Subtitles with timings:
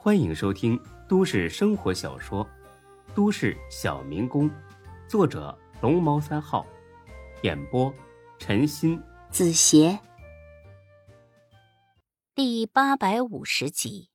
[0.00, 2.46] 欢迎收听都市生活小说
[3.16, 4.48] 《都市小民工》，
[5.08, 6.64] 作者龙猫三号，
[7.42, 7.92] 演播
[8.38, 9.98] 陈鑫、子邪，
[12.32, 14.08] 第八百五十集。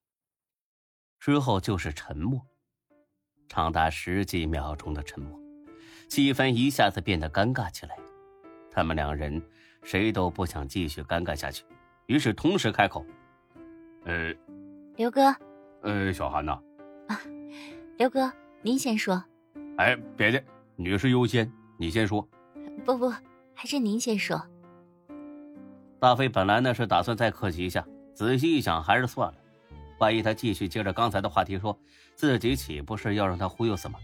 [1.20, 2.40] 之后就是沉默，
[3.46, 5.38] 长达十几秒钟的沉默，
[6.08, 7.94] 气氛一下子变得尴尬起来。
[8.70, 9.40] 他们两人
[9.82, 11.62] 谁都不想继续尴尬下去，
[12.06, 13.04] 于是同时开口
[14.06, 14.34] ：“呃，
[14.96, 15.20] 刘哥。”
[15.84, 16.58] 呃，小韩呐，
[17.08, 17.20] 啊，
[17.98, 19.22] 刘哥，您先说。
[19.76, 20.42] 哎，别介，
[20.76, 22.26] 女士优先，你先说。
[22.86, 23.10] 不不，
[23.54, 24.42] 还是您先说。
[26.00, 29.34] 大飞本来呢是打算再客气一下，仔细一想还是算了，
[29.98, 31.78] 万一他继续接着刚才的话题说，
[32.14, 33.98] 自己岂不是要让他忽悠死吗？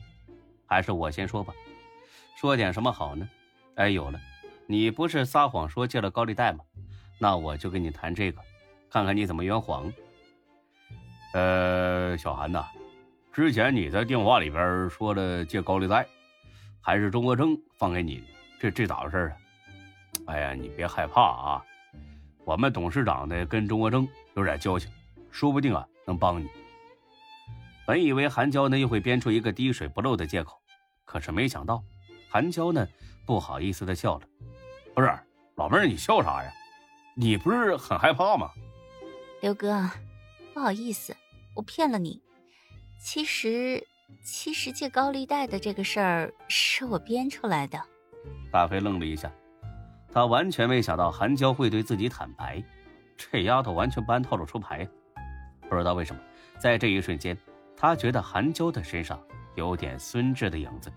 [0.67, 1.55] 还是我先说吧，
[2.37, 3.27] 说点什么好呢？
[3.77, 4.21] 哎，有了，
[4.67, 6.61] 你不是撒谎说借了高利贷吗？
[7.19, 8.39] 那我就跟你谈这个，
[8.91, 9.91] 看看你怎么圆谎。
[11.33, 12.67] 呃，小韩呐，
[13.33, 16.07] 之前你在电话里边说了借高利贷，
[16.81, 18.25] 还是钟国正放给你的，
[18.59, 19.37] 这这咋回事啊？
[20.27, 21.65] 哎呀，你别害怕啊，
[22.45, 24.91] 我们董事长呢跟钟国正有点交情，
[25.31, 26.49] 说不定啊能帮你。
[27.87, 30.61] 本以为韩娇呢又会编出一个滴水不漏的借口，
[31.05, 31.83] 可是没想到，
[32.29, 32.87] 韩娇呢
[33.25, 34.27] 不好意思的笑了。
[34.95, 35.13] 不是，
[35.55, 36.53] 老妹儿你笑啥呀？
[37.15, 38.51] 你不是很害怕吗？
[39.41, 39.89] 刘哥。
[40.53, 41.17] 不好意思，
[41.55, 42.21] 我骗了你。
[42.99, 43.83] 其实，
[44.23, 47.81] 其实借高利贷的这个事儿是我编出来的。
[48.53, 49.33] 大飞愣了一下，
[50.13, 52.63] 他完全没想到韩娇会对自己坦白。
[53.17, 54.87] 这丫头完全不按套路出牌。
[55.69, 56.21] 不知道为什么，
[56.59, 57.37] 在这一瞬间，
[57.77, 59.23] 他觉得韩娇的身上
[59.55, 60.93] 有点孙志的影子，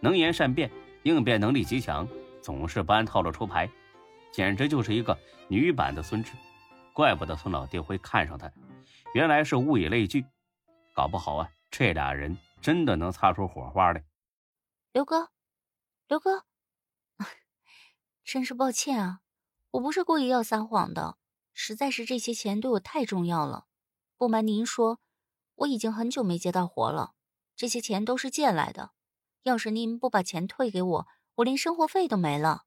[0.00, 0.70] 能言善辩，
[1.04, 2.06] 应变能力极强，
[2.42, 3.70] 总是不按套路出牌，
[4.32, 5.16] 简直就是一个
[5.48, 6.32] 女版的孙志。
[6.96, 8.50] 怪不得孙老爹会看上他，
[9.12, 10.24] 原来是物以类聚，
[10.94, 14.02] 搞不好啊，这俩人真的能擦出火花来。
[14.94, 15.28] 刘哥，
[16.08, 16.46] 刘哥，
[18.24, 19.20] 真是抱歉啊，
[19.72, 21.18] 我不是故意要撒谎的，
[21.52, 23.66] 实在是这些钱对我太重要了。
[24.16, 24.98] 不瞒您说，
[25.56, 27.12] 我已经很久没接到活了，
[27.54, 28.92] 这些钱都是借来的。
[29.42, 32.64] 要是您不把钱退给我，我连生活费都没了。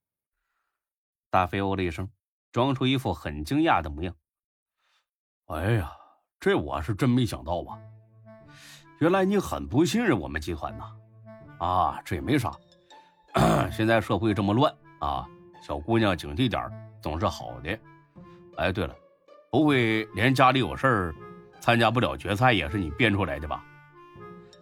[1.32, 2.12] 大飞哦了一声。
[2.52, 4.14] 装出一副很惊讶的模样。
[5.48, 5.92] 哎呀，
[6.40, 7.78] 这我是真没想到啊！
[9.00, 10.92] 原来你很不信任我们集团呐！
[11.60, 12.52] 啊，这也没啥。
[13.72, 15.28] 现在社会这么乱啊，
[15.62, 16.70] 小姑娘警惕点
[17.02, 17.80] 总是好的。
[18.58, 18.96] 哎，对了，
[19.52, 21.16] 不会连家里有事儿，
[21.62, 23.64] 参加不了决赛也是你编出来的吧？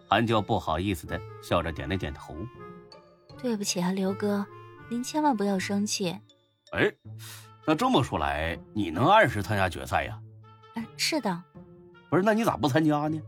[0.08, 2.34] 韩娇不好意思的笑着点了点头。
[3.38, 4.46] 对不起啊，刘哥，
[4.88, 6.18] 您千万不要生气。
[6.72, 6.92] 哎。
[7.68, 10.18] 那这么说来，你能按时参加决赛呀？
[10.74, 11.42] 嗯，是的。
[12.08, 13.20] 不是，那你咋不参加呢？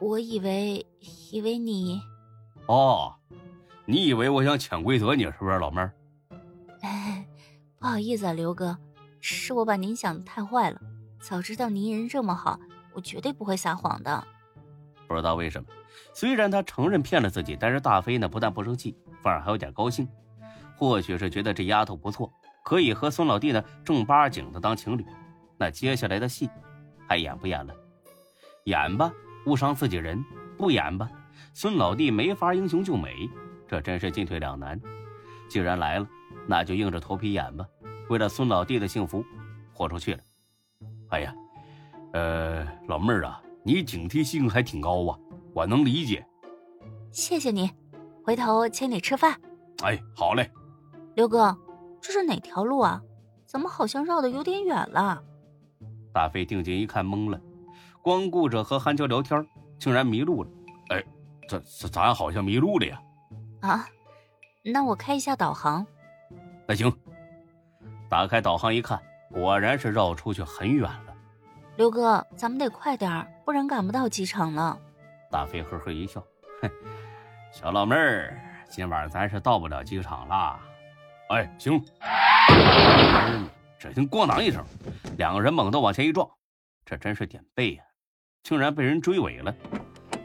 [0.00, 0.86] 我以为，
[1.30, 2.00] 以为你……
[2.64, 3.14] 哦，
[3.84, 5.92] 你以为我想潜规则你是不是，老妹儿？
[6.80, 7.26] 哎，
[7.78, 8.78] 不好意思啊，刘哥，
[9.20, 10.80] 是我把您想的太坏了。
[11.20, 12.58] 早知道您人这么好，
[12.94, 14.26] 我绝对不会撒谎的。
[15.06, 15.68] 不知道为什么，
[16.14, 20.08] 虽然他承认骗了自己，但是大飞呢，不但不生气，反而还有点高兴。
[20.78, 22.32] 或许是觉得这丫头不错。
[22.64, 25.06] 可以和孙老弟呢正八经的当情侣，
[25.58, 26.48] 那接下来的戏
[27.06, 27.74] 还演不演了？
[28.64, 29.12] 演吧，
[29.44, 30.18] 误伤自己人；
[30.56, 31.08] 不演吧，
[31.52, 33.28] 孙老弟没法英雄救美，
[33.68, 34.80] 这真是进退两难。
[35.46, 36.08] 既然来了，
[36.48, 37.66] 那就硬着头皮演吧，
[38.08, 39.22] 为了孙老弟的幸福，
[39.74, 40.20] 豁出去了。
[41.10, 41.34] 哎呀，
[42.14, 45.18] 呃，老妹儿啊，你警惕性还挺高啊，
[45.52, 46.26] 我能理解。
[47.10, 47.70] 谢谢你，
[48.24, 49.38] 回头请你吃饭。
[49.82, 50.50] 哎，好嘞，
[51.14, 51.54] 刘哥。
[52.04, 53.00] 这是哪条路啊？
[53.46, 55.24] 怎么好像绕的有点远了？
[56.12, 57.40] 大飞定睛一看，懵了，
[58.02, 59.42] 光顾着和韩娇聊天，
[59.78, 60.50] 竟然迷路了。
[60.90, 61.02] 哎，
[61.48, 63.00] 这这咱好像迷路了呀！
[63.62, 63.86] 啊，
[64.62, 65.86] 那我开一下导航。
[66.68, 66.92] 那行，
[68.10, 69.00] 打开导航一看，
[69.30, 71.16] 果然是绕出去很远了。
[71.78, 74.78] 刘哥，咱们得快点不然赶不到机场了。
[75.30, 76.22] 大飞呵呵一笑，
[76.60, 76.70] 哼，
[77.50, 78.38] 小老妹儿，
[78.68, 80.60] 今晚咱是到不了机场了。
[81.28, 81.82] 哎，行。
[83.78, 84.64] 只听“咣当”一声，
[85.16, 86.28] 两个人猛地往前一撞，
[86.84, 87.82] 这真是点背呀！
[88.42, 89.54] 竟然被人追尾了，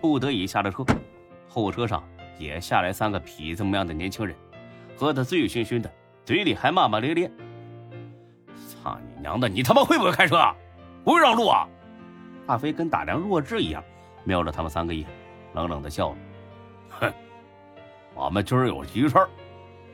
[0.02, 0.86] 不得已下了车。
[1.48, 2.04] 后车上
[2.38, 4.36] 也下来三个痞子模样的年轻人，
[4.96, 5.92] 喝得醉醺醺的，
[6.26, 7.32] 嘴里还骂骂咧咧
[8.68, 9.50] ：“操你娘的！
[9.50, 10.38] 你他妈会不会开车？
[10.38, 10.56] 啊？
[11.04, 11.68] 不会让路啊？”
[12.48, 13.84] 大飞跟打量弱智一样，
[14.24, 15.10] 瞄着他们三个一眼，
[15.54, 16.18] 冷冷的笑了
[17.02, 17.14] ：“哼，
[18.16, 19.30] 我们今儿有急事儿。”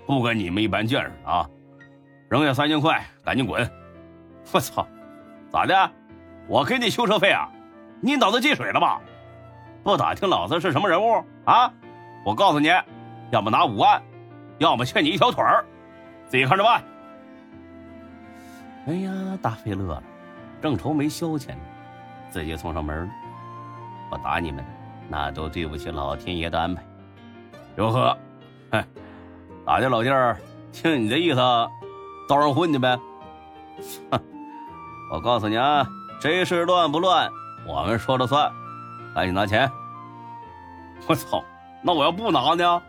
[0.06, 1.50] 不跟你们一般见识啊！
[2.30, 3.70] 扔下三千块，赶紧滚！
[4.54, 4.88] 我操，
[5.50, 5.92] 咋的？
[6.48, 7.50] 我给你修车费啊？
[8.02, 9.02] 你脑子进水了吧？
[9.84, 11.72] 不打听老子是什么人物啊？
[12.24, 12.70] 我告诉你，
[13.32, 14.02] 要么拿五万，
[14.60, 15.66] 要么欠你一条腿儿，
[16.28, 16.84] 自己看着办。
[18.88, 20.04] 哎呀，大飞乐了，
[20.62, 21.62] 正愁没消遣呢，
[22.30, 23.12] 自己送上门了。
[24.12, 24.64] 我打你们，
[25.10, 26.84] 那都对不起老天爷的安排。
[27.76, 28.16] 如何？
[28.72, 28.84] 哼，
[29.66, 30.38] 打家老弟儿，
[30.72, 31.38] 听你这意思，
[32.28, 33.00] 道上混去呗？
[34.12, 34.22] 哼，
[35.12, 35.88] 我告诉你啊，
[36.20, 37.32] 这事乱不乱，
[37.66, 38.52] 我们说了算。
[39.16, 39.72] 赶紧拿钱！
[41.08, 41.44] 我操，
[41.82, 42.82] 那我要不拿呢？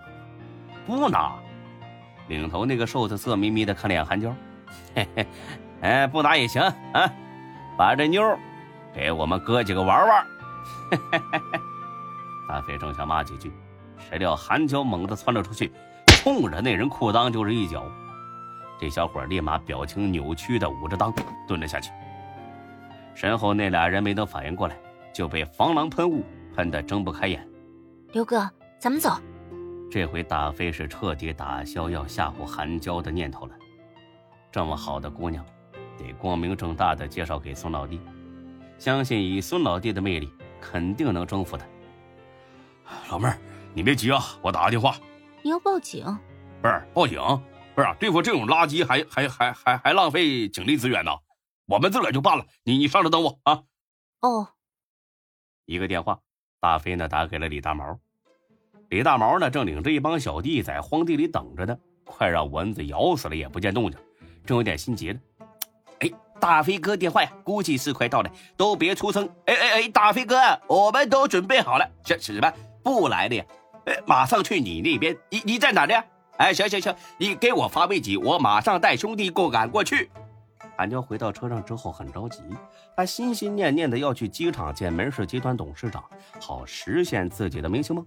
[0.87, 1.33] 不拿？
[2.29, 4.35] 领头那个瘦子色眯眯的看脸韩娇，
[4.95, 5.27] 嘿嘿，
[5.81, 6.61] 哎，不拿也行
[6.93, 7.11] 啊，
[7.79, 8.23] 把这妞
[8.93, 10.27] 给我们哥几个玩玩。
[10.91, 11.61] 嘿嘿嘿嘿。
[12.47, 13.51] 大飞正想骂几句，
[13.99, 15.73] 谁料韩娇猛地窜了出去，
[16.27, 17.89] 冲着那人裤裆就是一脚。
[18.81, 21.15] 这小伙立马表情扭曲的捂着裆
[21.47, 21.93] 蹲了下去。
[23.15, 24.77] 身后那俩人没等反应过来。
[25.15, 26.23] 就被防狼喷雾
[26.55, 27.49] 喷得睁不开眼。
[28.13, 28.47] 刘哥，
[28.79, 29.19] 咱们走。
[29.91, 33.55] 这回大飞是彻底打消要吓唬韩娇的念头了。
[34.53, 35.43] 这么好的姑娘，
[35.97, 37.99] 得光明正大的介绍给孙老弟。
[38.77, 40.31] 相信以孙老弟的魅力，
[40.61, 41.65] 肯定能征服他。
[43.11, 43.39] 老妹儿，
[43.73, 44.97] 你别急啊，我打个电话。
[45.47, 46.05] 你要报警？
[46.61, 47.21] 不是报警，
[47.73, 51.13] 不是啊对付这种垃圾还还还还还浪费警力资源呢。
[51.67, 52.45] 我们自个儿就办了。
[52.65, 53.63] 你你上车等我啊。
[54.23, 54.49] 哦。
[55.65, 56.19] 一个电话，
[56.59, 57.97] 大飞呢打给了李大毛。
[58.89, 64.01] 李大毛呢正领着一帮小弟在荒地里等着呢，快让蚊子咬死了也不见动静，
[64.45, 65.21] 正有点心急呢。
[66.01, 66.11] 哎，
[66.41, 69.25] 大飞哥电话呀，估计是快到了，都别出声。
[69.45, 72.53] 哎哎哎，大飞哥，我们都准备好了，是什么？
[72.83, 73.45] 不来的呀？
[73.87, 75.17] 哎，马上去你那边。
[75.31, 75.95] 你你在哪呢？
[76.37, 80.11] 哎，行行行，你给我发位置，我马上带兄弟过赶过去。
[80.77, 82.43] 韩娇回到车上之后很着急，
[82.95, 86.05] 她心心念念的要去机场见门氏集团董事长，
[86.41, 88.05] 好实现自己的明星梦。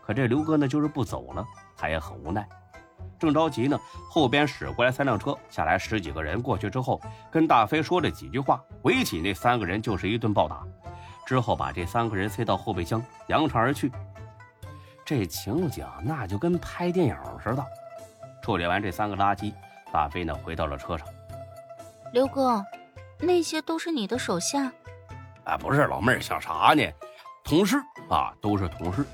[0.00, 1.46] 可这刘哥呢，就是不走了，
[1.76, 2.48] 他也很无奈。
[3.18, 3.78] 正着急呢，
[4.08, 7.00] 后边驶过来三辆车，下来十几个人，过去之后
[7.30, 10.64] 跟大飞说了几句话，围起那三个人就是一顿暴打，
[11.26, 13.92] 之后把这三个人塞到后备箱，扬长而去。
[15.04, 17.64] 这情景那就跟拍电影似的。
[18.42, 19.52] 处理完这三个垃圾，
[19.92, 21.06] 大飞呢回到了车上。
[22.12, 22.64] 刘哥，
[23.18, 24.70] 那些都是你的手下？
[25.44, 26.82] 啊，不是，老妹儿想啥呢？
[27.44, 27.76] 同事
[28.08, 29.04] 啊，都是同事，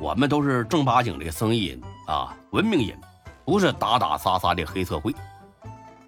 [0.00, 2.98] 我们都是正八经的生意人啊，文明人，
[3.44, 5.14] 不是打打杀杀的黑社会。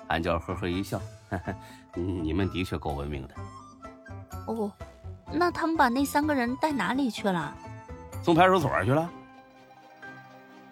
[0.08, 1.00] 韩娇呵呵一笑
[1.30, 1.54] 呵呵，
[1.94, 3.34] 你们的确够文明的。
[4.46, 4.72] 哦，
[5.30, 7.54] 那他们把那三个人带哪里去了？
[8.22, 9.10] 送派出所去了。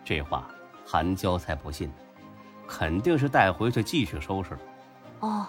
[0.05, 0.49] 这话
[0.85, 1.95] 韩娇才不信呢，
[2.69, 4.61] 肯定是带回去继续收拾了。
[5.21, 5.47] 哦，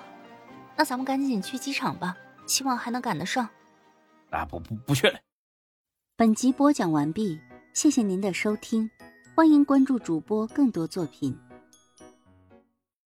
[0.75, 2.15] 那咱们赶紧去机场吧，
[2.45, 3.47] 希望还能赶得上。
[4.29, 5.19] 啊，不不不去了。
[6.15, 7.39] 本集播讲完毕，
[7.73, 8.89] 谢谢您的收听，
[9.35, 11.37] 欢迎关注主播更多作品。